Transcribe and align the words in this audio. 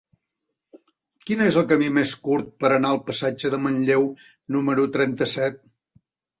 Quin 1.27 1.43
és 1.47 1.57
el 1.61 1.67
camí 1.73 1.91
més 1.99 2.15
curt 2.25 2.49
per 2.65 2.73
anar 2.79 2.95
al 2.95 3.03
passatge 3.11 3.53
de 3.57 3.63
Manlleu 3.69 4.11
número 4.59 4.91
trenta-set? 4.99 5.65